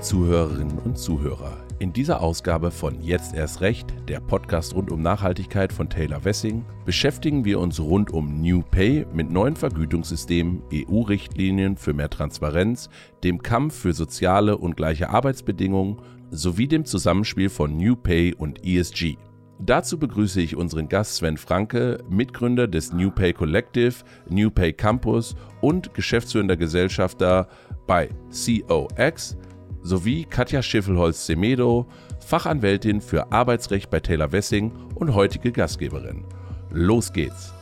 [0.00, 5.74] Zuhörerinnen und Zuhörer, in dieser Ausgabe von Jetzt erst recht, der Podcast rund um Nachhaltigkeit
[5.74, 11.92] von Taylor Wessing, beschäftigen wir uns rund um New Pay mit neuen Vergütungssystemen, EU-Richtlinien für
[11.92, 12.88] mehr Transparenz,
[13.24, 15.98] dem Kampf für soziale und gleiche Arbeitsbedingungen
[16.30, 19.18] sowie dem Zusammenspiel von New Pay und ESG.
[19.58, 23.96] Dazu begrüße ich unseren Gast Sven Franke, Mitgründer des New Pay Collective,
[24.30, 27.48] New Pay Campus und geschäftsführender Gesellschafter
[27.86, 29.36] bei COX
[29.82, 31.86] sowie Katja Schiffelholz-Semedo,
[32.20, 36.24] Fachanwältin für Arbeitsrecht bei Taylor Wessing und heutige Gastgeberin.
[36.70, 37.52] Los geht's!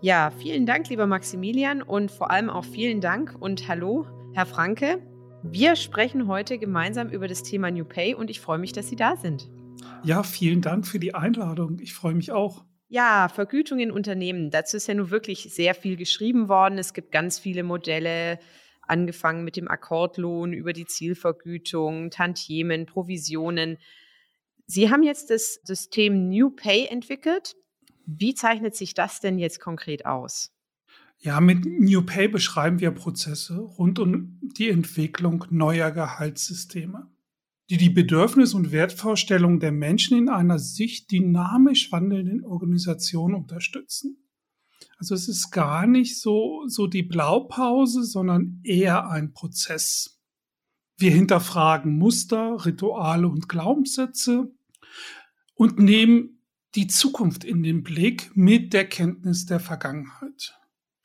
[0.00, 5.02] Ja, vielen Dank, lieber Maximilian, und vor allem auch vielen Dank und hallo, Herr Franke.
[5.42, 8.96] Wir sprechen heute gemeinsam über das Thema New Pay und ich freue mich, dass Sie
[8.96, 9.48] da sind.
[10.04, 11.78] Ja, vielen Dank für die Einladung.
[11.80, 12.64] Ich freue mich auch.
[12.88, 14.50] Ja, Vergütung in Unternehmen.
[14.50, 16.78] Dazu ist ja nun wirklich sehr viel geschrieben worden.
[16.78, 18.38] Es gibt ganz viele Modelle,
[18.88, 23.78] angefangen mit dem Akkordlohn über die Zielvergütung, Tantiemen, Provisionen.
[24.66, 27.56] Sie haben jetzt das System New Pay entwickelt.
[28.06, 30.52] Wie zeichnet sich das denn jetzt konkret aus?
[31.18, 37.08] Ja, mit New Pay beschreiben wir Prozesse rund um die Entwicklung neuer Gehaltssysteme
[37.70, 44.16] die die Bedürfnis- und Wertvorstellungen der Menschen in einer sich dynamisch wandelnden Organisation unterstützen.
[44.98, 50.20] Also es ist gar nicht so, so die Blaupause, sondern eher ein Prozess.
[50.96, 54.50] Wir hinterfragen Muster, Rituale und Glaubenssätze
[55.54, 56.42] und nehmen
[56.74, 60.54] die Zukunft in den Blick mit der Kenntnis der Vergangenheit.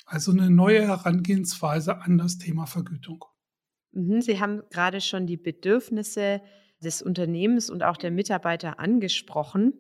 [0.05, 3.25] Also eine neue Herangehensweise an das Thema Vergütung.
[3.91, 6.41] Mhm, Sie haben gerade schon die Bedürfnisse
[6.83, 9.73] des Unternehmens und auch der Mitarbeiter angesprochen.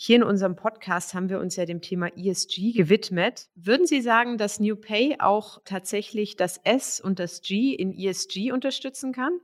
[0.00, 3.48] Hier in unserem Podcast haben wir uns ja dem Thema ESG gewidmet.
[3.56, 8.52] Würden Sie sagen, dass New Pay auch tatsächlich das S und das G in ESG
[8.52, 9.40] unterstützen kann?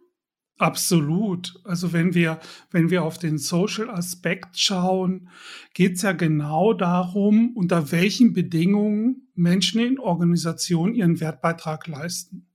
[0.56, 1.60] Absolut.
[1.64, 2.38] Also wenn wir,
[2.70, 5.28] wenn wir auf den Social Aspekt schauen,
[5.74, 12.46] geht es ja genau darum, unter welchen Bedingungen Menschen in Organisationen ihren Wertbeitrag leisten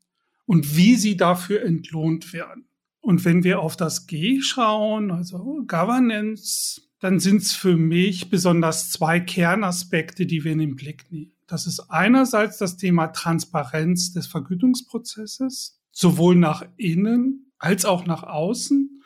[0.45, 2.69] und wie sie dafür entlohnt werden.
[3.01, 8.91] Und wenn wir auf das G schauen, also Governance, dann sind es für mich besonders
[8.91, 11.33] zwei Kernaspekte, die wir in den Blick nehmen.
[11.47, 19.01] Das ist einerseits das Thema Transparenz des Vergütungsprozesses, sowohl nach innen als auch nach außen,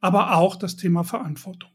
[0.00, 1.70] aber auch das Thema Verantwortung.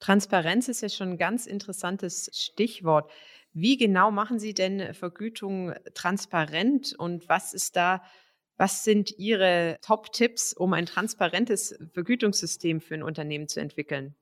[0.00, 3.10] Transparenz ist ja schon ein ganz interessantes Stichwort.
[3.52, 8.02] Wie genau machen Sie denn Vergütung transparent und was ist da,
[8.56, 14.14] was sind Ihre Top-Tipps, um ein transparentes Vergütungssystem für ein Unternehmen zu entwickeln?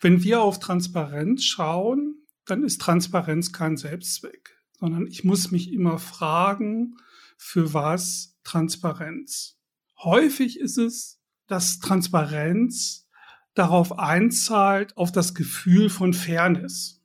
[0.00, 5.98] Wenn wir auf Transparenz schauen, dann ist Transparenz kein Selbstzweck, sondern ich muss mich immer
[5.98, 6.96] fragen,
[7.36, 9.58] für was Transparenz?
[9.98, 13.08] Häufig ist es, dass Transparenz
[13.54, 17.02] darauf einzahlt, auf das Gefühl von Fairness.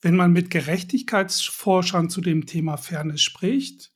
[0.00, 3.92] Wenn man mit Gerechtigkeitsforschern zu dem Thema Fairness spricht,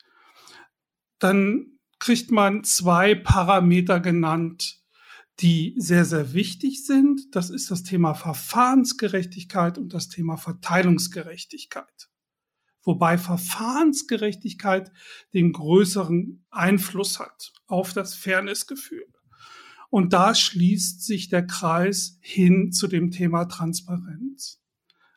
[1.19, 4.82] dann kriegt man zwei Parameter genannt,
[5.41, 7.35] die sehr, sehr wichtig sind.
[7.35, 12.09] Das ist das Thema Verfahrensgerechtigkeit und das Thema Verteilungsgerechtigkeit.
[12.85, 14.93] Wobei Verfahrensgerechtigkeit
[15.33, 19.07] den größeren Einfluss hat auf das Fairnessgefühl.
[19.89, 24.61] Und da schließt sich der Kreis hin zu dem Thema Transparenz.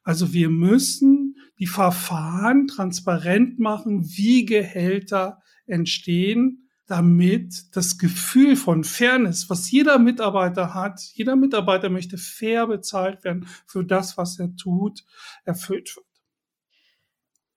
[0.03, 9.49] Also wir müssen die Verfahren transparent machen, wie Gehälter entstehen, damit das Gefühl von Fairness,
[9.49, 15.03] was jeder Mitarbeiter hat, jeder Mitarbeiter möchte fair bezahlt werden für das, was er tut,
[15.45, 16.05] erfüllt wird.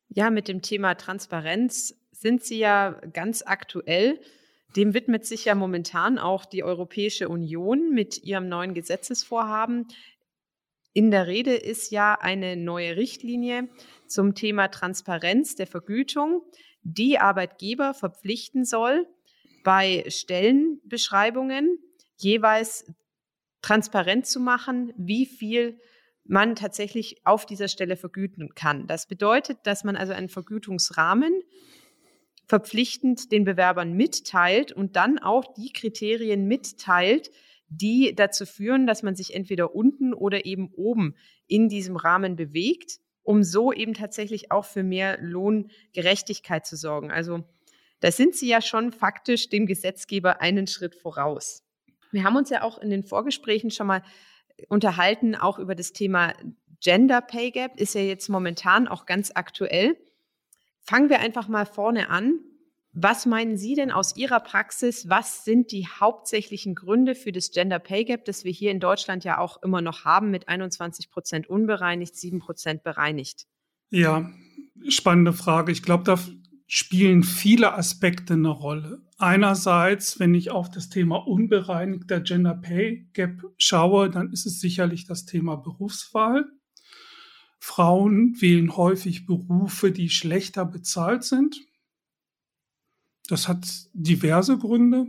[0.08, 4.20] Ja, mit dem Thema Transparenz sind Sie ja ganz aktuell.
[4.76, 9.86] Dem widmet sich ja momentan auch die Europäische Union mit ihrem neuen Gesetzesvorhaben.
[10.94, 13.68] In der Rede ist ja eine neue Richtlinie
[14.06, 16.42] zum Thema Transparenz der Vergütung,
[16.82, 19.06] die Arbeitgeber verpflichten soll,
[19.64, 21.78] bei Stellenbeschreibungen
[22.16, 22.92] jeweils
[23.62, 25.80] transparent zu machen, wie viel
[26.24, 28.86] man tatsächlich auf dieser Stelle vergüten kann.
[28.86, 31.42] Das bedeutet, dass man also einen Vergütungsrahmen
[32.46, 37.30] verpflichtend den Bewerbern mitteilt und dann auch die Kriterien mitteilt,
[37.68, 41.14] die dazu führen, dass man sich entweder unten oder eben oben
[41.46, 47.10] in diesem Rahmen bewegt, um so eben tatsächlich auch für mehr Lohngerechtigkeit zu sorgen.
[47.10, 47.44] Also
[48.00, 51.64] da sind Sie ja schon faktisch dem Gesetzgeber einen Schritt voraus.
[52.10, 54.02] Wir haben uns ja auch in den Vorgesprächen schon mal
[54.68, 56.32] unterhalten, auch über das Thema
[56.80, 59.96] Gender Pay Gap, ist ja jetzt momentan auch ganz aktuell.
[60.80, 62.40] Fangen wir einfach mal vorne an.
[62.92, 65.08] Was meinen Sie denn aus Ihrer Praxis?
[65.08, 69.24] Was sind die hauptsächlichen Gründe für das Gender Pay Gap, das wir hier in Deutschland
[69.24, 73.46] ja auch immer noch haben, mit 21 Prozent unbereinigt, 7 Prozent bereinigt?
[73.90, 74.30] Ja,
[74.88, 75.72] spannende Frage.
[75.72, 76.18] Ich glaube, da
[76.68, 79.00] spielen viele Aspekte eine Rolle.
[79.16, 85.06] Einerseits, wenn ich auf das Thema unbereinigter Gender Pay Gap schaue, dann ist es sicherlich
[85.06, 86.44] das Thema Berufswahl.
[87.58, 91.58] Frauen wählen häufig Berufe, die schlechter bezahlt sind.
[93.28, 95.06] Das hat diverse Gründe.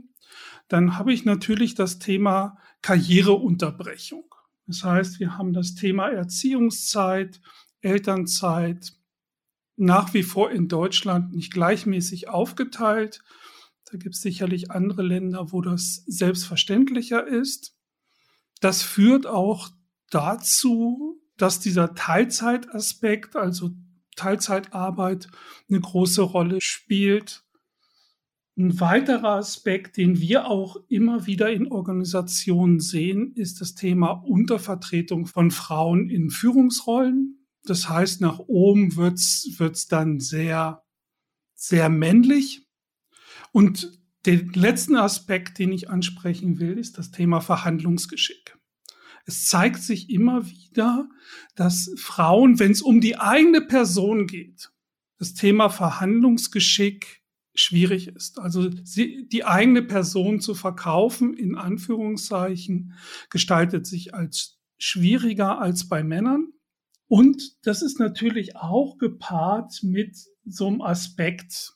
[0.70, 4.24] Dann habe ich natürlich das Thema Karriereunterbrechung.
[4.66, 7.42] Das heißt, wir haben das Thema Erziehungszeit,
[7.82, 8.94] Elternzeit,
[9.80, 13.22] nach wie vor in Deutschland nicht gleichmäßig aufgeteilt.
[13.90, 17.76] Da gibt es sicherlich andere Länder, wo das selbstverständlicher ist.
[18.60, 19.70] Das führt auch
[20.10, 23.72] dazu, dass dieser Teilzeitaspekt, also
[24.18, 25.30] Teilzeitarbeit,
[25.70, 27.46] eine große Rolle spielt.
[28.58, 35.26] Ein weiterer Aspekt, den wir auch immer wieder in Organisationen sehen, ist das Thema Untervertretung
[35.26, 37.39] von Frauen in Führungsrollen.
[37.70, 40.84] Das heißt, nach oben wird's wird's dann sehr,
[41.56, 42.68] sehr männlich.
[43.52, 48.58] Und den letzten Aspekt, den ich ansprechen will, ist das Thema Verhandlungsgeschick.
[49.26, 51.08] Es zeigt sich immer wieder,
[51.56, 54.72] dass Frauen, wenn es um die eigene Person geht,
[55.18, 57.22] das Thema Verhandlungsgeschick
[57.54, 58.40] schwierig ist.
[58.40, 62.94] Also sie, die eigene Person zu verkaufen, in Anführungszeichen,
[63.30, 66.54] gestaltet sich als schwieriger als bei Männern.
[67.10, 70.16] Und das ist natürlich auch gepaart mit
[70.46, 71.74] so einem Aspekt,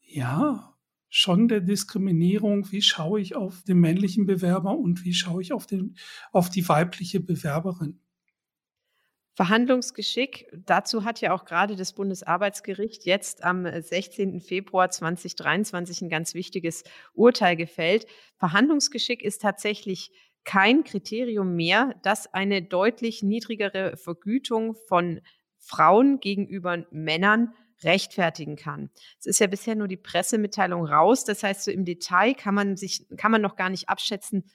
[0.00, 0.74] ja,
[1.08, 2.70] schon der Diskriminierung.
[2.72, 5.96] Wie schaue ich auf den männlichen Bewerber und wie schaue ich auf, den,
[6.32, 8.00] auf die weibliche Bewerberin?
[9.34, 14.40] Verhandlungsgeschick, dazu hat ja auch gerade das Bundesarbeitsgericht jetzt am 16.
[14.40, 16.82] Februar 2023 ein ganz wichtiges
[17.14, 18.06] Urteil gefällt.
[18.38, 20.10] Verhandlungsgeschick ist tatsächlich
[20.48, 25.20] kein Kriterium mehr, das eine deutlich niedrigere Vergütung von
[25.58, 27.52] Frauen gegenüber Männern
[27.82, 28.88] rechtfertigen kann.
[29.20, 31.26] Es ist ja bisher nur die Pressemitteilung raus.
[31.26, 34.50] Das heißt, so im Detail kann man sich, kann man noch gar nicht abschätzen,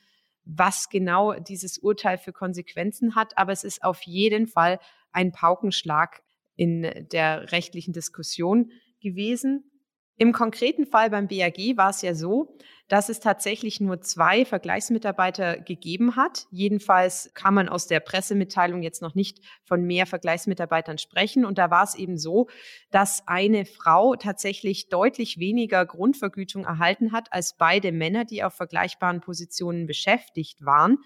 [0.46, 3.38] was genau dieses Urteil für Konsequenzen hat.
[3.38, 4.80] Aber es ist auf jeden Fall
[5.12, 6.24] ein Paukenschlag
[6.56, 9.70] in der rechtlichen Diskussion gewesen.
[10.18, 12.56] Im konkreten Fall beim BAG war es ja so,
[12.88, 16.46] dass es tatsächlich nur zwei Vergleichsmitarbeiter gegeben hat.
[16.52, 21.46] Jedenfalls kann man aus der Pressemitteilung jetzt noch nicht von mehr Vergleichsmitarbeitern sprechen.
[21.46, 22.48] Und da war es eben so,
[22.92, 29.22] dass eine Frau tatsächlich deutlich weniger Grundvergütung erhalten hat als beide Männer, die auf vergleichbaren
[29.22, 30.98] Positionen beschäftigt waren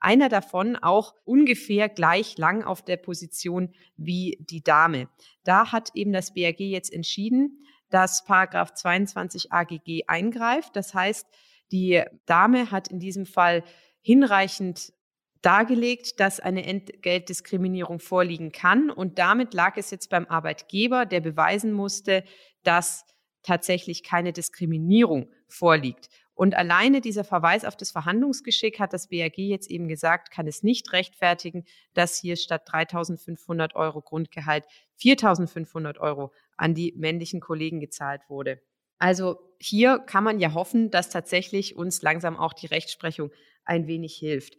[0.00, 5.08] einer davon auch ungefähr gleich lang auf der Position wie die Dame.
[5.44, 10.74] Da hat eben das BAG jetzt entschieden, dass Paragraph 22 AGG eingreift.
[10.74, 11.26] Das heißt,
[11.72, 13.62] die Dame hat in diesem Fall
[14.00, 14.92] hinreichend
[15.42, 18.90] dargelegt, dass eine Entgeltdiskriminierung vorliegen kann.
[18.90, 22.24] Und damit lag es jetzt beim Arbeitgeber, der beweisen musste,
[22.62, 23.04] dass
[23.42, 26.08] tatsächlich keine Diskriminierung vorliegt.
[26.34, 30.62] Und alleine dieser Verweis auf das Verhandlungsgeschick hat das BAG jetzt eben gesagt, kann es
[30.62, 34.64] nicht rechtfertigen, dass hier statt 3.500 Euro Grundgehalt
[34.98, 38.60] 4.500 Euro an die männlichen Kollegen gezahlt wurde.
[38.98, 43.30] Also hier kann man ja hoffen, dass tatsächlich uns langsam auch die Rechtsprechung
[43.64, 44.56] ein wenig hilft.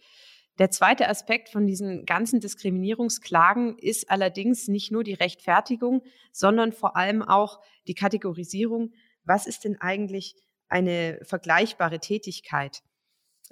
[0.60, 6.96] Der zweite Aspekt von diesen ganzen Diskriminierungsklagen ist allerdings nicht nur die Rechtfertigung, sondern vor
[6.96, 8.94] allem auch die Kategorisierung.
[9.24, 10.36] Was ist denn eigentlich
[10.72, 12.82] eine vergleichbare Tätigkeit.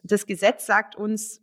[0.03, 1.41] Das Gesetz sagt uns,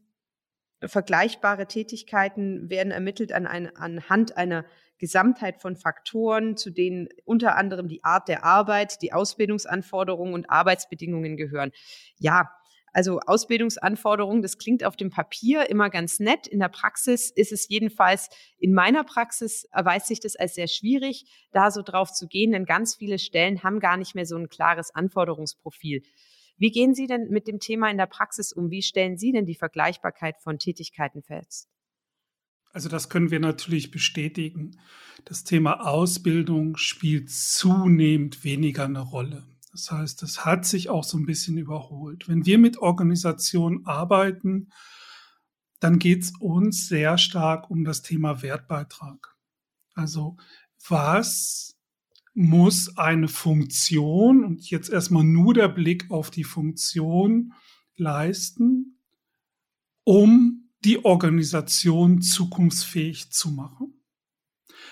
[0.83, 4.65] vergleichbare Tätigkeiten werden ermittelt an ein, anhand einer
[4.99, 11.37] Gesamtheit von Faktoren, zu denen unter anderem die Art der Arbeit, die Ausbildungsanforderungen und Arbeitsbedingungen
[11.37, 11.73] gehören.
[12.19, 12.51] Ja,
[12.97, 16.47] also Ausbildungsanforderungen, das klingt auf dem Papier immer ganz nett.
[16.47, 21.27] In der Praxis ist es jedenfalls, in meiner Praxis erweist sich das als sehr schwierig,
[21.53, 24.49] da so drauf zu gehen, denn ganz viele Stellen haben gar nicht mehr so ein
[24.49, 26.05] klares Anforderungsprofil.
[26.57, 28.71] Wie gehen Sie denn mit dem Thema in der Praxis um?
[28.71, 31.69] Wie stellen Sie denn die Vergleichbarkeit von Tätigkeiten fest?
[32.77, 34.77] Also das können wir natürlich bestätigen.
[35.25, 39.47] Das Thema Ausbildung spielt zunehmend weniger eine Rolle.
[39.73, 42.29] Das heißt, es hat sich auch so ein bisschen überholt.
[42.29, 44.69] Wenn wir mit Organisationen arbeiten,
[45.81, 49.35] dann geht es uns sehr stark um das Thema Wertbeitrag.
[49.95, 50.37] Also
[50.87, 51.79] was
[52.35, 57.55] muss eine Funktion und jetzt erstmal nur der Blick auf die Funktion
[57.97, 58.99] leisten,
[60.05, 64.03] um die Organisation zukunftsfähig zu machen.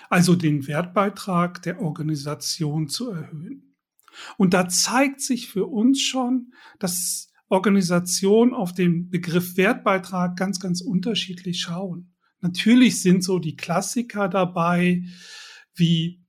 [0.09, 3.75] Also den Wertbeitrag der Organisation zu erhöhen.
[4.37, 10.81] Und da zeigt sich für uns schon, dass Organisationen auf den Begriff Wertbeitrag ganz, ganz
[10.81, 12.13] unterschiedlich schauen.
[12.41, 15.03] Natürlich sind so die Klassiker dabei
[15.73, 16.23] wie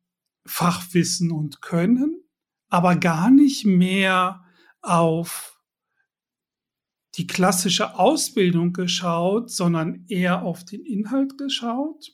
[0.45, 2.23] Fachwissen und Können,
[2.69, 4.45] aber gar nicht mehr
[4.81, 5.56] auf
[7.17, 12.13] die klassische Ausbildung geschaut, sondern eher auf den Inhalt geschaut.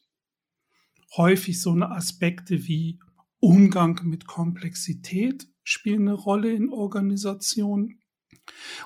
[1.16, 3.00] Häufig so eine Aspekte wie
[3.40, 8.00] Umgang mit Komplexität spielen eine Rolle in Organisationen.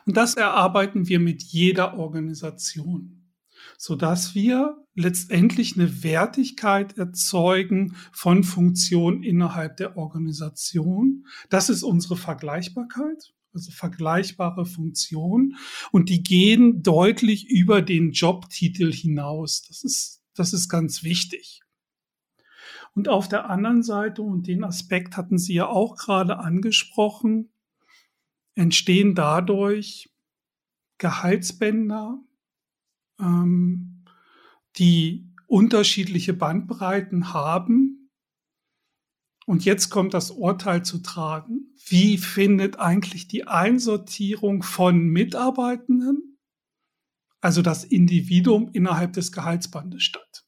[0.07, 3.33] Und das erarbeiten wir mit jeder Organisation,
[3.79, 11.27] so dass wir letztendlich eine Wertigkeit erzeugen von Funktionen innerhalb der Organisation.
[11.51, 15.57] Das ist unsere Vergleichbarkeit, also vergleichbare Funktionen.
[15.91, 19.63] Und die gehen deutlich über den Jobtitel hinaus.
[19.67, 21.63] Das ist, das ist ganz wichtig.
[22.95, 27.51] Und auf der anderen Seite, und den Aspekt hatten Sie ja auch gerade angesprochen,
[28.55, 30.11] entstehen dadurch
[30.99, 32.19] Gehaltsbänder,
[33.21, 34.05] ähm,
[34.77, 37.96] die unterschiedliche Bandbreiten haben.
[39.47, 41.73] Und jetzt kommt das Urteil zu tragen.
[41.87, 46.39] Wie findet eigentlich die Einsortierung von Mitarbeitenden,
[47.41, 50.45] also das Individuum innerhalb des Gehaltsbandes statt?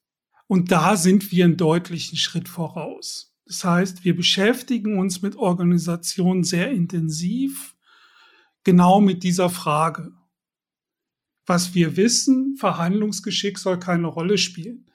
[0.49, 3.37] Und da sind wir einen deutlichen Schritt voraus.
[3.47, 7.77] Das heißt, wir beschäftigen uns mit Organisationen sehr intensiv
[8.65, 10.13] genau mit dieser Frage.
[11.47, 14.88] Was wir wissen, Verhandlungsgeschick soll keine Rolle spielen.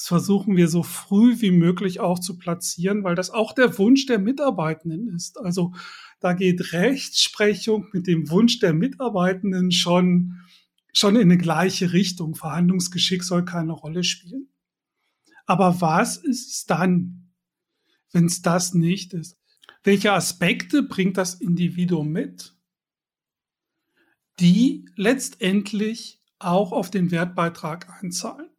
[0.00, 4.06] Das versuchen wir so früh wie möglich auch zu platzieren, weil das auch der Wunsch
[4.06, 5.38] der Mitarbeitenden ist.
[5.38, 5.74] Also
[6.20, 10.40] da geht Rechtsprechung mit dem Wunsch der Mitarbeitenden schon,
[10.94, 12.34] schon in eine gleiche Richtung.
[12.34, 14.48] Verhandlungsgeschick soll keine Rolle spielen.
[15.44, 17.34] Aber was ist es dann,
[18.10, 19.36] wenn es das nicht ist?
[19.82, 22.54] Welche Aspekte bringt das Individuum mit?
[24.40, 28.49] die letztendlich auch auf den Wertbeitrag einzahlen.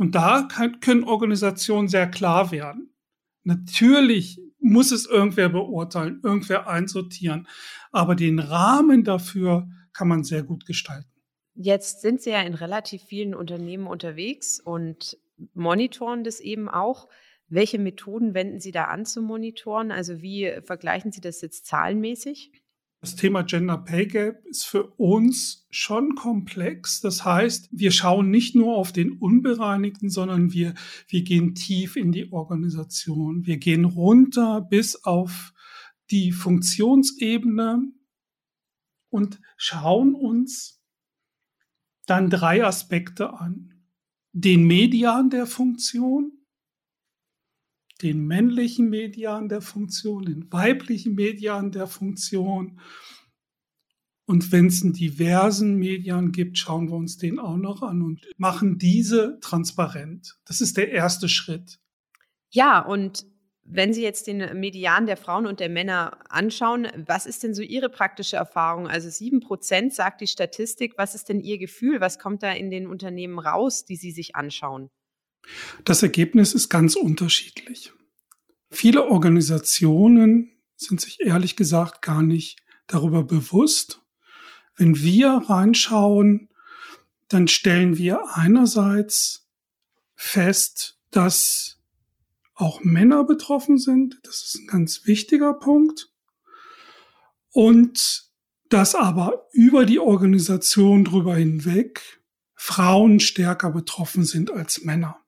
[0.00, 2.94] Und da kann, können Organisationen sehr klar werden.
[3.42, 7.46] Natürlich muss es irgendwer beurteilen, irgendwer einsortieren,
[7.92, 11.10] aber den Rahmen dafür kann man sehr gut gestalten.
[11.52, 15.18] Jetzt sind Sie ja in relativ vielen Unternehmen unterwegs und
[15.52, 17.06] monitoren das eben auch.
[17.48, 19.90] Welche Methoden wenden Sie da an zu monitoren?
[19.90, 22.52] Also wie vergleichen Sie das jetzt zahlenmäßig?
[23.00, 27.00] Das Thema Gender Pay Gap ist für uns schon komplex.
[27.00, 30.74] Das heißt, wir schauen nicht nur auf den Unbereinigten, sondern wir,
[31.08, 33.46] wir gehen tief in die Organisation.
[33.46, 35.54] Wir gehen runter bis auf
[36.10, 37.90] die Funktionsebene
[39.08, 40.82] und schauen uns
[42.04, 43.82] dann drei Aspekte an.
[44.32, 46.39] Den Median der Funktion,
[48.02, 52.80] den männlichen Median der Funktion, den weiblichen Median der Funktion.
[54.26, 58.24] Und wenn es einen diversen Median gibt, schauen wir uns den auch noch an und
[58.36, 60.38] machen diese transparent.
[60.44, 61.80] Das ist der erste Schritt.
[62.50, 63.26] Ja, und
[63.72, 67.62] wenn Sie jetzt den Median der Frauen und der Männer anschauen, was ist denn so
[67.62, 68.88] Ihre praktische Erfahrung?
[68.88, 70.94] Also sieben Prozent sagt die Statistik.
[70.96, 72.00] Was ist denn Ihr Gefühl?
[72.00, 74.90] Was kommt da in den Unternehmen raus, die Sie sich anschauen?
[75.84, 77.92] Das Ergebnis ist ganz unterschiedlich.
[78.70, 84.02] Viele Organisationen sind sich ehrlich gesagt gar nicht darüber bewusst.
[84.76, 86.48] Wenn wir reinschauen,
[87.28, 89.48] dann stellen wir einerseits
[90.14, 91.78] fest, dass
[92.54, 94.20] auch Männer betroffen sind.
[94.22, 96.12] Das ist ein ganz wichtiger Punkt.
[97.52, 98.30] Und
[98.68, 102.20] dass aber über die Organisation drüber hinweg
[102.54, 105.19] Frauen stärker betroffen sind als Männer.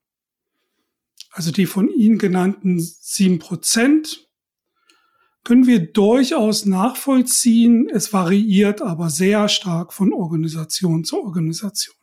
[1.33, 4.29] Also die von Ihnen genannten sieben Prozent
[5.45, 7.89] können wir durchaus nachvollziehen.
[7.89, 11.97] Es variiert aber sehr stark von Organisation zu Organisation.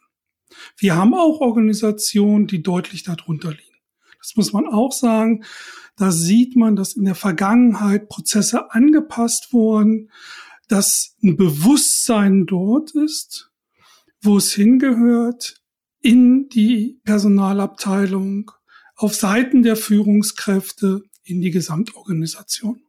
[0.78, 3.64] Wir haben auch Organisationen, die deutlich darunter liegen.
[4.20, 5.46] Das muss man auch sagen.
[5.96, 10.12] Da sieht man, dass in der Vergangenheit Prozesse angepasst wurden,
[10.68, 13.52] dass ein Bewusstsein dort ist,
[14.22, 15.62] wo es hingehört,
[16.02, 18.52] in die Personalabteilung,
[19.00, 22.84] auf Seiten der Führungskräfte in die Gesamtorganisation.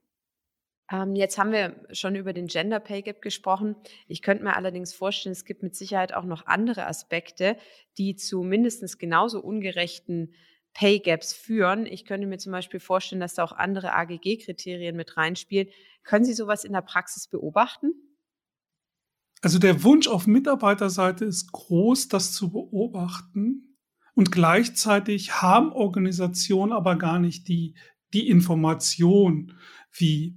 [0.90, 3.76] Ähm, jetzt haben wir schon über den Gender Pay Gap gesprochen.
[4.08, 7.56] Ich könnte mir allerdings vorstellen, es gibt mit Sicherheit auch noch andere Aspekte,
[7.96, 10.34] die zu mindestens genauso ungerechten
[10.74, 11.86] Pay Gaps führen.
[11.86, 15.68] Ich könnte mir zum Beispiel vorstellen, dass da auch andere AGG-Kriterien mit reinspielen.
[16.02, 17.92] Können Sie sowas in der Praxis beobachten?
[19.42, 23.69] Also der Wunsch auf Mitarbeiterseite ist groß, das zu beobachten.
[24.14, 27.74] Und gleichzeitig haben Organisationen aber gar nicht die,
[28.12, 29.54] die Information,
[29.92, 30.36] wie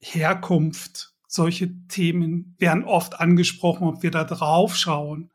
[0.00, 5.32] Herkunft, solche Themen werden oft angesprochen, ob wir da drauf schauen.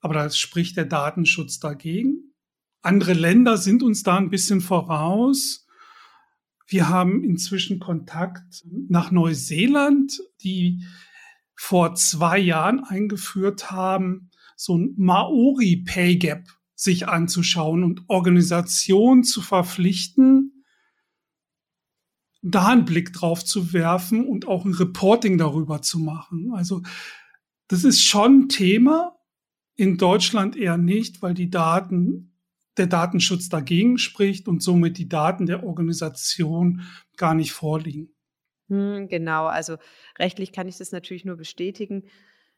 [0.00, 2.34] Aber da spricht der Datenschutz dagegen.
[2.82, 5.66] Andere Länder sind uns da ein bisschen voraus.
[6.66, 10.84] Wir haben inzwischen Kontakt nach Neuseeland, die
[11.54, 19.40] vor zwei Jahren eingeführt haben, so ein Maori Pay Gap sich anzuschauen und Organisationen zu
[19.40, 20.64] verpflichten,
[22.42, 26.52] da einen Blick drauf zu werfen und auch ein Reporting darüber zu machen.
[26.54, 26.82] Also
[27.68, 29.16] das ist schon ein Thema,
[29.76, 32.32] in Deutschland eher nicht, weil die Daten,
[32.76, 36.82] der Datenschutz dagegen spricht und somit die Daten der Organisation
[37.16, 38.14] gar nicht vorliegen.
[38.68, 39.76] Hm, genau, also
[40.18, 42.04] rechtlich kann ich das natürlich nur bestätigen.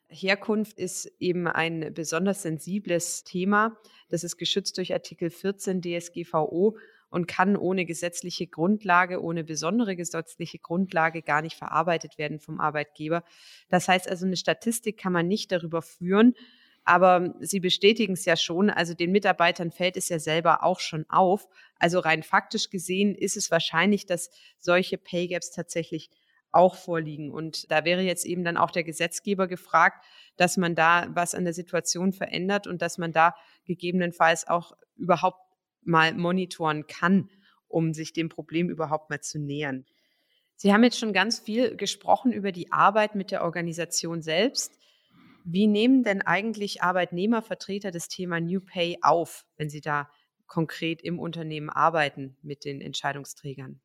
[0.09, 3.77] Herkunft ist eben ein besonders sensibles Thema.
[4.09, 6.77] Das ist geschützt durch Artikel 14 DSGVO
[7.11, 13.25] und kann ohne gesetzliche Grundlage, ohne besondere gesetzliche Grundlage gar nicht verarbeitet werden vom Arbeitgeber.
[13.69, 16.35] Das heißt also, eine Statistik kann man nicht darüber führen,
[16.85, 21.05] aber Sie bestätigen es ja schon, also den Mitarbeitern fällt es ja selber auch schon
[21.09, 21.49] auf.
[21.81, 26.11] Also rein faktisch gesehen ist es wahrscheinlich, dass solche Pay Gaps tatsächlich
[26.57, 27.31] auch vorliegen.
[27.31, 30.05] Und da wäre jetzt eben dann auch der Gesetzgeber gefragt,
[30.37, 33.35] dass man da was an der Situation verändert und dass man da
[33.65, 35.41] gegebenenfalls auch überhaupt
[35.83, 37.31] mal monitoren kann,
[37.69, 39.85] um sich dem Problem überhaupt mal zu nähern.
[40.57, 44.79] Sie haben jetzt schon ganz viel gesprochen über die Arbeit mit der Organisation selbst.
[45.45, 50.11] Wie nehmen denn eigentlich Arbeitnehmervertreter das Thema New Pay auf, wenn sie da
[50.47, 53.81] konkret im Unternehmen arbeiten mit den Entscheidungsträgern?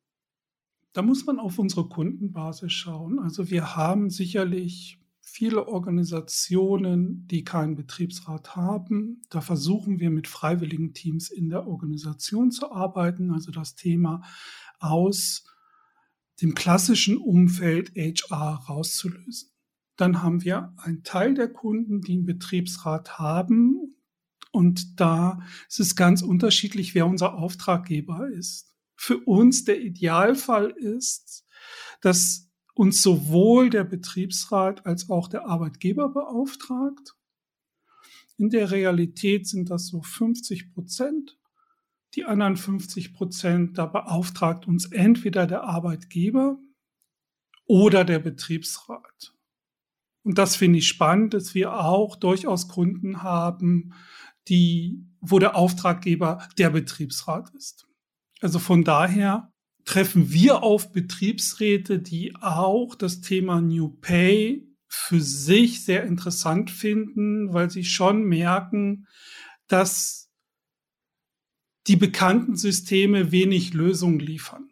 [0.92, 3.18] Da muss man auf unsere Kundenbasis schauen.
[3.18, 9.22] Also wir haben sicherlich viele Organisationen, die keinen Betriebsrat haben.
[9.30, 14.22] Da versuchen wir mit freiwilligen Teams in der Organisation zu arbeiten, also das Thema
[14.78, 15.44] aus
[16.42, 19.50] dem klassischen Umfeld HR rauszulösen.
[19.96, 23.96] Dann haben wir einen Teil der Kunden, die einen Betriebsrat haben.
[24.50, 28.71] Und da ist es ganz unterschiedlich, wer unser Auftraggeber ist.
[29.04, 31.44] Für uns der Idealfall ist,
[32.02, 37.16] dass uns sowohl der Betriebsrat als auch der Arbeitgeber beauftragt.
[38.38, 41.36] In der Realität sind das so 50 Prozent.
[42.14, 46.60] Die anderen 50 Prozent, da beauftragt uns entweder der Arbeitgeber
[47.66, 49.34] oder der Betriebsrat.
[50.22, 53.94] Und das finde ich spannend, dass wir auch durchaus Kunden haben,
[54.46, 57.88] die, wo der Auftraggeber der Betriebsrat ist.
[58.42, 59.52] Also von daher
[59.84, 67.52] treffen wir auf Betriebsräte, die auch das Thema New Pay für sich sehr interessant finden,
[67.54, 69.06] weil sie schon merken,
[69.68, 70.28] dass
[71.86, 74.71] die bekannten Systeme wenig Lösungen liefern.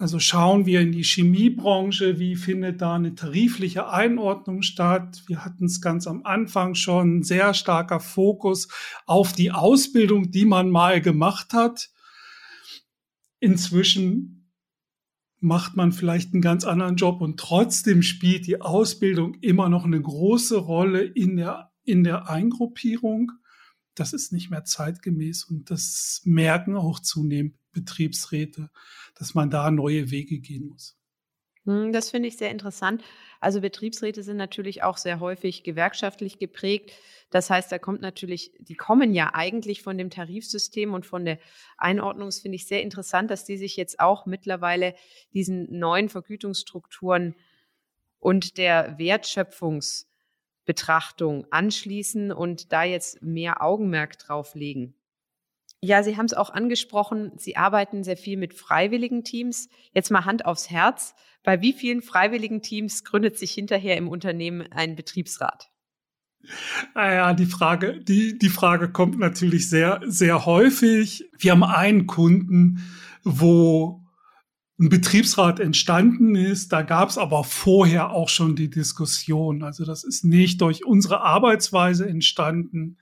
[0.00, 5.24] Also schauen wir in die Chemiebranche, wie findet da eine tarifliche Einordnung statt?
[5.26, 8.68] Wir hatten es ganz am Anfang schon, sehr starker Fokus
[9.06, 11.90] auf die Ausbildung, die man mal gemacht hat.
[13.40, 14.52] Inzwischen
[15.40, 20.00] macht man vielleicht einen ganz anderen Job und trotzdem spielt die Ausbildung immer noch eine
[20.00, 23.32] große Rolle in der, in der Eingruppierung.
[23.96, 28.70] Das ist nicht mehr zeitgemäß und das merken auch zunehmend Betriebsräte,
[29.18, 30.98] dass man da neue Wege gehen muss.
[31.68, 33.04] Hm, das finde ich sehr interessant.
[33.40, 36.92] Also Betriebsräte sind natürlich auch sehr häufig gewerkschaftlich geprägt.
[37.30, 41.38] Das heißt, da kommt natürlich, die kommen ja eigentlich von dem Tarifsystem und von der
[41.76, 42.28] Einordnung.
[42.28, 44.94] Das finde ich sehr interessant, dass die sich jetzt auch mittlerweile
[45.34, 47.34] diesen neuen Vergütungsstrukturen
[48.18, 54.94] und der Wertschöpfungsbetrachtung anschließen und da jetzt mehr Augenmerk drauf legen.
[55.80, 59.68] Ja, Sie haben es auch angesprochen, Sie arbeiten sehr viel mit freiwilligen Teams.
[59.92, 61.14] Jetzt mal Hand aufs Herz.
[61.44, 65.70] Bei wie vielen freiwilligen Teams gründet sich hinterher im Unternehmen ein Betriebsrat?
[66.94, 71.28] Naja, ah die Frage, die, die Frage kommt natürlich sehr, sehr häufig.
[71.38, 72.84] Wir haben einen Kunden,
[73.24, 74.04] wo
[74.78, 76.72] ein Betriebsrat entstanden ist.
[76.72, 79.62] Da gab es aber vorher auch schon die Diskussion.
[79.62, 82.98] Also das ist nicht durch unsere Arbeitsweise entstanden.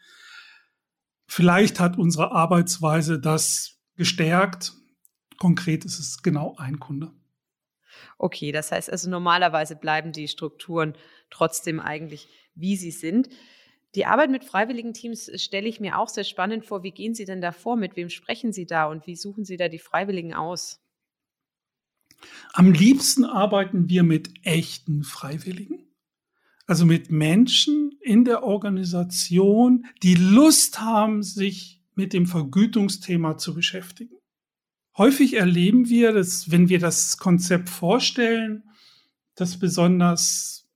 [1.27, 4.73] Vielleicht hat unsere Arbeitsweise das gestärkt.
[5.39, 7.13] Konkret ist es genau ein Kunde.
[8.19, 10.95] Okay, das heißt also normalerweise bleiben die Strukturen
[11.31, 13.29] trotzdem eigentlich, wie sie sind.
[13.95, 16.83] Die Arbeit mit freiwilligen Teams stelle ich mir auch sehr spannend vor.
[16.83, 17.77] Wie gehen Sie denn da vor?
[17.77, 20.83] Mit wem sprechen Sie da und wie suchen Sie da die Freiwilligen aus?
[22.53, 25.86] Am liebsten arbeiten wir mit echten Freiwilligen.
[26.67, 34.17] Also mit Menschen in der Organisation, die Lust haben, sich mit dem Vergütungsthema zu beschäftigen.
[34.99, 38.65] Häufig erleben wir, dass wenn wir das Konzept vorstellen,
[39.35, 40.69] dass besonders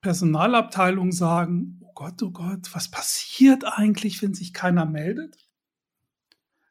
[0.00, 5.36] Personalabteilungen sagen, oh Gott, oh Gott, was passiert eigentlich, wenn sich keiner meldet?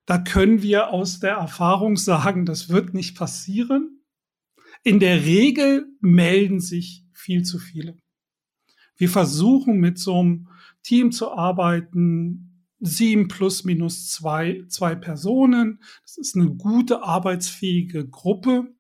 [0.06, 4.02] Da können wir aus der Erfahrung sagen, das wird nicht passieren.
[4.84, 7.98] In der Regel melden sich viel zu viele.
[8.98, 10.48] Wir versuchen mit so einem
[10.84, 15.82] Team zu arbeiten, sieben plus minus zwei, zwei Personen.
[16.04, 18.76] Das ist eine gute arbeitsfähige Gruppe.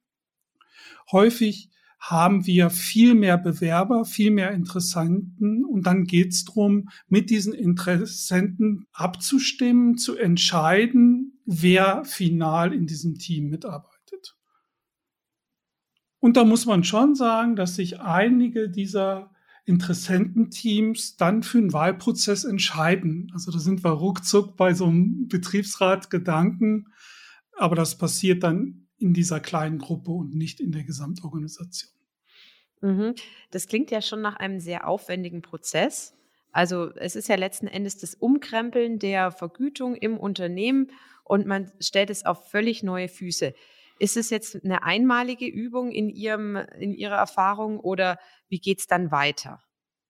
[1.11, 7.29] Häufig haben wir viel mehr Bewerber, viel mehr Interessenten und dann geht es darum, mit
[7.29, 14.37] diesen Interessenten abzustimmen, zu entscheiden, wer final in diesem Team mitarbeitet.
[16.19, 19.31] Und da muss man schon sagen, dass sich einige dieser
[19.67, 23.29] Interessententeams dann für einen Wahlprozess entscheiden.
[23.33, 26.87] Also da sind wir ruckzuck bei so einem Betriebsrat Gedanken,
[27.57, 31.91] aber das passiert dann in dieser kleinen Gruppe und nicht in der Gesamtorganisation.
[32.81, 33.15] Mhm.
[33.51, 36.15] Das klingt ja schon nach einem sehr aufwendigen Prozess.
[36.53, 40.91] Also es ist ja letzten Endes das Umkrempeln der Vergütung im Unternehmen
[41.25, 43.53] und man stellt es auf völlig neue Füße.
[43.99, 48.87] Ist es jetzt eine einmalige Übung in, Ihrem, in Ihrer Erfahrung oder wie geht es
[48.87, 49.61] dann weiter?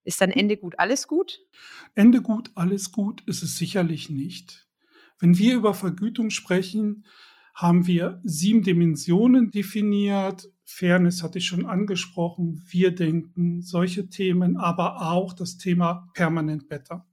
[0.04, 1.39] Ist dann Ende gut alles gut?
[1.93, 4.67] Ende gut, alles gut ist es sicherlich nicht.
[5.19, 7.06] Wenn wir über Vergütung sprechen,
[7.54, 10.47] haben wir sieben Dimensionen definiert.
[10.63, 12.63] Fairness hatte ich schon angesprochen.
[12.69, 17.06] Wir denken solche Themen, aber auch das Thema Permanent Better.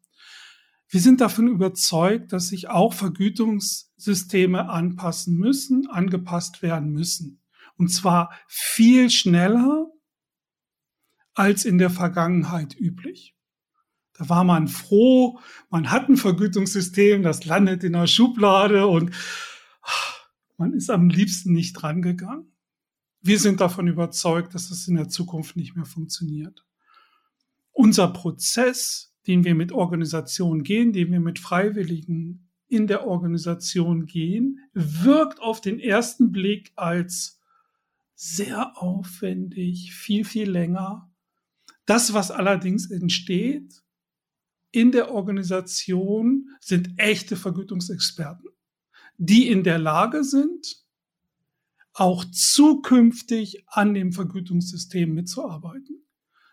[0.88, 7.42] Wir sind davon überzeugt, dass sich auch Vergütungssysteme anpassen müssen, angepasst werden müssen.
[7.76, 9.86] Und zwar viel schneller
[11.34, 13.34] als in der Vergangenheit üblich.
[14.12, 19.10] Da war man froh, man hat ein Vergütungssystem, das landet in der Schublade und
[20.56, 22.52] man ist am liebsten nicht drangegangen.
[23.20, 26.64] Wir sind davon überzeugt, dass es in der Zukunft nicht mehr funktioniert.
[27.72, 34.60] Unser Prozess, den wir mit Organisationen gehen, den wir mit Freiwilligen in der Organisation gehen,
[34.72, 37.40] wirkt auf den ersten Blick als
[38.14, 41.10] sehr aufwendig, viel, viel länger.
[41.86, 43.82] Das, was allerdings entsteht
[44.70, 48.48] in der Organisation, sind echte Vergütungsexperten
[49.16, 50.76] die in der Lage sind,
[51.92, 56.04] auch zukünftig an dem Vergütungssystem mitzuarbeiten.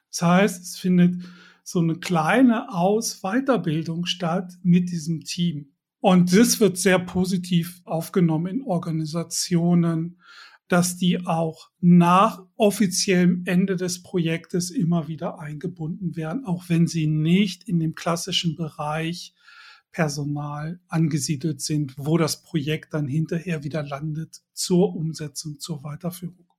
[0.10, 1.24] Das heißt, es findet
[1.64, 5.74] so eine kleine Aus-Weiterbildung statt mit diesem Team.
[6.00, 10.20] Und das wird sehr positiv aufgenommen in Organisationen,
[10.68, 17.08] dass die auch nach offiziellem Ende des Projektes immer wieder eingebunden werden, auch wenn sie
[17.08, 19.36] nicht in dem klassischen Bereich
[19.92, 26.51] Personal angesiedelt sind, wo das Projekt dann hinterher wieder landet zur Umsetzung, zur Weiterführung.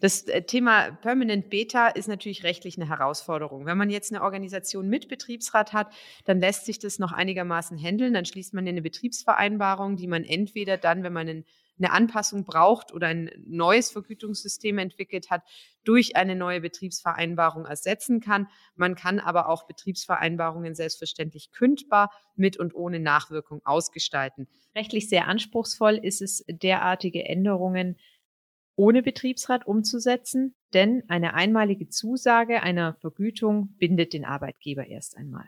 [0.00, 3.66] Das äh, Thema Permanent Beta ist natürlich rechtlich eine Herausforderung.
[3.66, 5.92] Wenn man jetzt eine Organisation mit Betriebsrat hat,
[6.24, 8.14] dann lässt sich das noch einigermaßen handeln.
[8.14, 11.44] Dann schließt man eine Betriebsvereinbarung, die man entweder dann, wenn man
[11.80, 15.42] eine Anpassung braucht oder ein neues Vergütungssystem entwickelt hat,
[15.84, 18.48] durch eine neue Betriebsvereinbarung ersetzen kann.
[18.76, 24.46] Man kann aber auch Betriebsvereinbarungen selbstverständlich kündbar mit und ohne Nachwirkung ausgestalten.
[24.74, 27.96] Rechtlich sehr anspruchsvoll ist es, derartige Änderungen
[28.80, 35.44] ohne Betriebsrat umzusetzen, denn eine einmalige Zusage einer Vergütung bindet den Arbeitgeber erst einmal.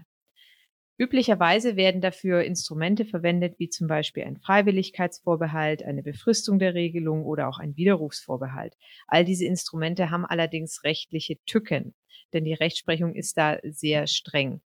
[0.98, 7.48] Üblicherweise werden dafür Instrumente verwendet, wie zum Beispiel ein Freiwilligkeitsvorbehalt, eine Befristung der Regelung oder
[7.48, 8.76] auch ein Widerrufsvorbehalt.
[9.06, 11.94] All diese Instrumente haben allerdings rechtliche Tücken,
[12.34, 14.60] denn die Rechtsprechung ist da sehr streng.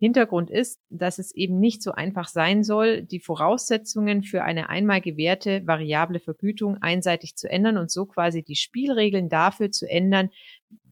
[0.00, 5.02] Hintergrund ist, dass es eben nicht so einfach sein soll, die Voraussetzungen für eine einmal
[5.02, 10.30] gewährte variable Vergütung einseitig zu ändern und so quasi die Spielregeln dafür zu ändern,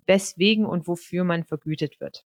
[0.07, 2.27] weswegen und wofür man vergütet wird.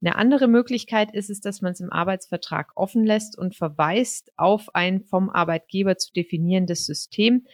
[0.00, 4.74] Eine andere Möglichkeit ist es, dass man es im Arbeitsvertrag offen lässt und verweist auf
[4.74, 7.46] ein vom Arbeitgeber zu definierendes System.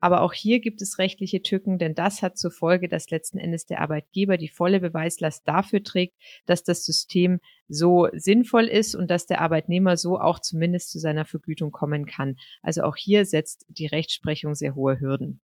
[0.00, 3.66] Aber auch hier gibt es rechtliche Tücken, denn das hat zur Folge, dass letzten Endes
[3.66, 6.14] der Arbeitgeber die volle Beweislast dafür trägt,
[6.46, 11.24] dass das System so sinnvoll ist und dass der Arbeitnehmer so auch zumindest zu seiner
[11.24, 12.36] Vergütung kommen kann.
[12.62, 15.40] Also auch hier setzt die Rechtsprechung sehr hohe Hürden.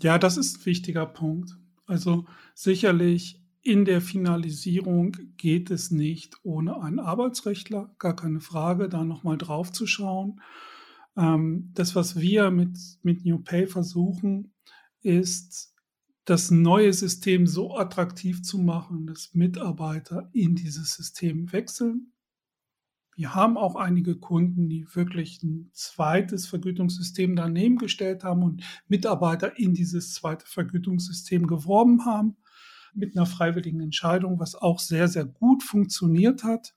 [0.00, 1.56] Ja, das ist ein wichtiger Punkt.
[1.86, 9.04] Also sicherlich in der Finalisierung geht es nicht ohne einen Arbeitsrechtler, gar keine Frage, da
[9.04, 10.40] nochmal drauf zu schauen.
[11.16, 14.52] Ähm, das, was wir mit, mit New Pay versuchen,
[15.00, 15.76] ist,
[16.26, 22.12] das neue System so attraktiv zu machen, dass Mitarbeiter in dieses System wechseln.
[23.14, 29.56] Wir haben auch einige Kunden, die wirklich ein zweites Vergütungssystem daneben gestellt haben und Mitarbeiter
[29.56, 32.36] in dieses zweite Vergütungssystem geworben haben
[32.92, 36.74] mit einer freiwilligen Entscheidung, was auch sehr, sehr gut funktioniert hat.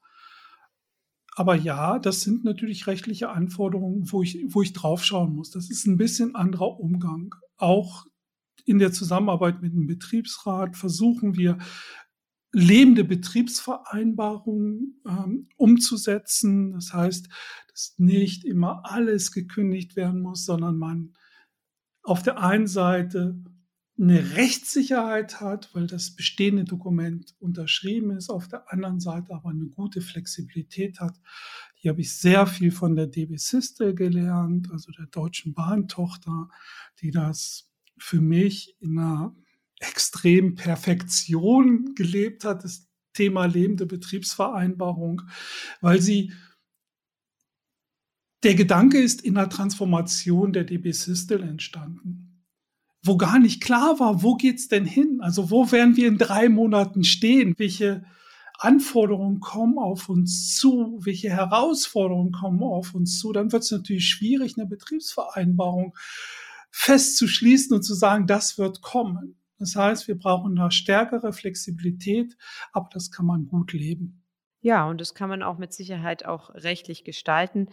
[1.40, 5.52] Aber ja, das sind natürlich rechtliche Anforderungen, wo ich, wo ich draufschauen muss.
[5.52, 7.34] Das ist ein bisschen anderer Umgang.
[7.56, 8.06] Auch
[8.66, 11.58] in der Zusammenarbeit mit dem Betriebsrat versuchen wir
[12.52, 16.74] lebende Betriebsvereinbarungen ähm, umzusetzen.
[16.74, 17.30] Das heißt,
[17.70, 21.14] dass nicht immer alles gekündigt werden muss, sondern man
[22.04, 23.42] auf der einen Seite
[24.00, 29.66] eine Rechtssicherheit hat, weil das bestehende Dokument unterschrieben ist, auf der anderen Seite aber eine
[29.66, 31.20] gute Flexibilität hat.
[31.76, 36.50] Hier habe ich sehr viel von der DB Systel gelernt, also der Deutschen Bahntochter,
[37.02, 39.36] die das für mich in einer
[39.80, 45.24] extrem Perfektion gelebt hat, das Thema lebende Betriebsvereinbarung,
[45.82, 46.32] weil sie
[48.44, 52.29] der Gedanke ist in der Transformation der DB Systel entstanden,
[53.10, 55.20] wo gar nicht klar war, wo geht's denn hin?
[55.22, 57.56] Also wo werden wir in drei Monaten stehen?
[57.58, 58.06] Welche
[58.60, 61.00] Anforderungen kommen auf uns zu?
[61.02, 63.34] Welche Herausforderungen kommen auf uns zu?
[63.34, 65.96] Dann wird es natürlich schwierig, eine Betriebsvereinbarung
[66.70, 69.40] festzuschließen und zu sagen, das wird kommen.
[69.58, 72.38] Das heißt, wir brauchen da stärkere Flexibilität,
[72.74, 74.24] aber das kann man gut leben.
[74.62, 77.70] Ja, und das kann man auch mit Sicherheit auch rechtlich gestalten.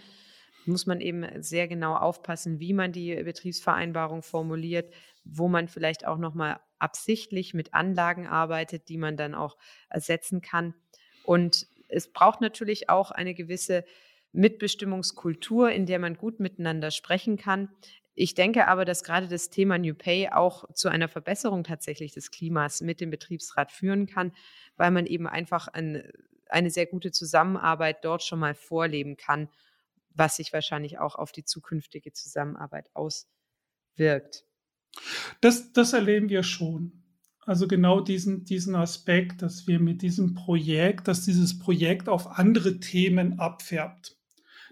[0.66, 4.92] Muss man eben sehr genau aufpassen, wie man die Betriebsvereinbarung formuliert,
[5.24, 9.56] wo man vielleicht auch nochmal absichtlich mit Anlagen arbeitet, die man dann auch
[9.88, 10.74] ersetzen kann.
[11.24, 13.84] Und es braucht natürlich auch eine gewisse
[14.32, 17.70] Mitbestimmungskultur, in der man gut miteinander sprechen kann.
[18.14, 22.30] Ich denke aber, dass gerade das Thema New Pay auch zu einer Verbesserung tatsächlich des
[22.30, 24.32] Klimas mit dem Betriebsrat führen kann,
[24.76, 26.10] weil man eben einfach ein,
[26.48, 29.48] eine sehr gute Zusammenarbeit dort schon mal vorleben kann,
[30.16, 34.44] was sich wahrscheinlich auch auf die zukünftige Zusammenarbeit auswirkt.
[35.40, 37.04] Das, das erleben wir schon.
[37.40, 42.80] Also genau diesen, diesen Aspekt, dass wir mit diesem Projekt, dass dieses Projekt auf andere
[42.80, 44.16] Themen abfärbt.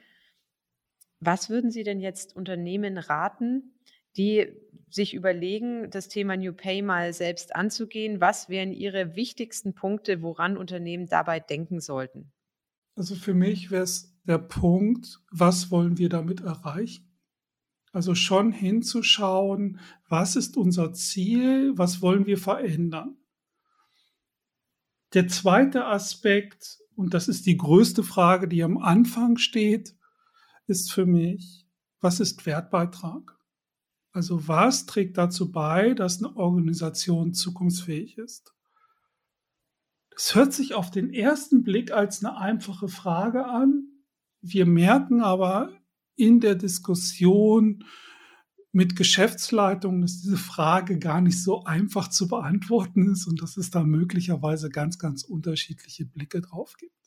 [1.19, 3.73] Was würden Sie denn jetzt Unternehmen raten,
[4.17, 4.47] die
[4.89, 8.21] sich überlegen, das Thema New Pay mal selbst anzugehen?
[8.21, 12.31] Was wären Ihre wichtigsten Punkte, woran Unternehmen dabei denken sollten?
[12.95, 17.09] Also für mich wäre es der Punkt, was wollen wir damit erreichen?
[17.91, 23.17] Also schon hinzuschauen, was ist unser Ziel, was wollen wir verändern?
[25.13, 29.95] Der zweite Aspekt, und das ist die größte Frage, die am Anfang steht,
[30.65, 31.67] ist für mich,
[31.99, 33.37] was ist Wertbeitrag?
[34.13, 38.53] Also was trägt dazu bei, dass eine Organisation zukunftsfähig ist?
[40.11, 43.87] Das hört sich auf den ersten Blick als eine einfache Frage an.
[44.41, 45.71] Wir merken aber
[46.15, 47.83] in der Diskussion
[48.71, 53.71] mit Geschäftsleitungen, dass diese Frage gar nicht so einfach zu beantworten ist und dass es
[53.71, 57.02] da möglicherweise ganz, ganz unterschiedliche Blicke drauf gibt.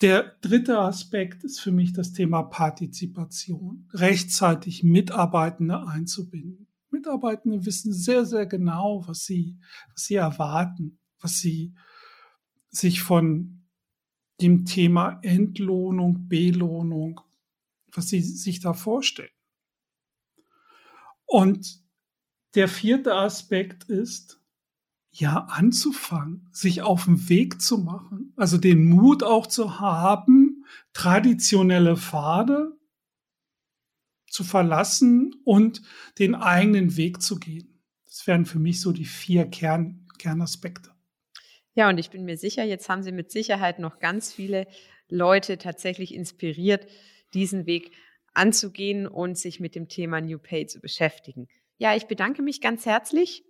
[0.00, 6.66] Der dritte Aspekt ist für mich das Thema Partizipation, rechtzeitig Mitarbeitende einzubinden.
[6.90, 9.58] Mitarbeitende wissen sehr, sehr genau, was sie,
[9.92, 11.74] was sie erwarten, was sie
[12.70, 13.64] sich von
[14.40, 17.20] dem Thema Entlohnung, Belohnung,
[17.92, 19.30] was sie sich da vorstellen.
[21.24, 21.82] Und
[22.54, 24.40] der vierte Aspekt ist,
[25.16, 31.96] ja, anzufangen, sich auf den Weg zu machen, also den Mut auch zu haben, traditionelle
[31.96, 32.76] Pfade
[34.28, 35.82] zu verlassen und
[36.18, 37.80] den eigenen Weg zu gehen.
[38.06, 40.90] Das wären für mich so die vier Kern, Kernaspekte.
[41.74, 44.66] Ja, und ich bin mir sicher, jetzt haben Sie mit Sicherheit noch ganz viele
[45.08, 46.88] Leute tatsächlich inspiriert,
[47.34, 47.92] diesen Weg
[48.32, 51.46] anzugehen und sich mit dem Thema New Pay zu beschäftigen.
[51.78, 53.44] Ja, ich bedanke mich ganz herzlich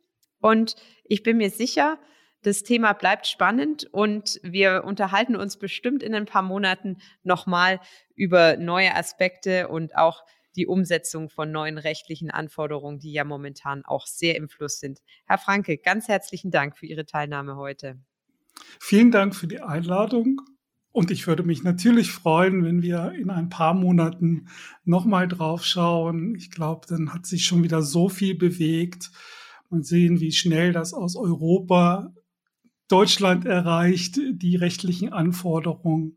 [0.45, 1.99] und ich bin mir sicher,
[2.43, 7.81] das Thema bleibt spannend und wir unterhalten uns bestimmt in ein paar Monaten nochmal
[8.15, 10.23] über neue Aspekte und auch
[10.55, 15.01] die Umsetzung von neuen rechtlichen Anforderungen, die ja momentan auch sehr im Fluss sind.
[15.25, 17.99] Herr Franke, ganz herzlichen Dank für Ihre Teilnahme heute.
[18.79, 20.43] Vielen Dank für die Einladung.
[20.93, 24.49] Und ich würde mich natürlich freuen, wenn wir in ein paar Monaten
[24.85, 26.35] nochmal drauf schauen.
[26.35, 29.11] Ich glaube, dann hat sich schon wieder so viel bewegt.
[29.75, 32.13] Man sehen, wie schnell das aus Europa
[32.87, 36.17] Deutschland erreicht, die rechtlichen Anforderungen.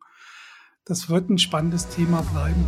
[0.86, 2.67] Das wird ein spannendes Thema bleiben.